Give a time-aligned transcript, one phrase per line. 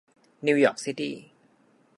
[0.45, 1.15] นิวยอร์คซิตี้